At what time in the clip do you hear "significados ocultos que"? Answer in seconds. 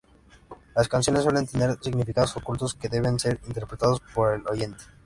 1.79-2.89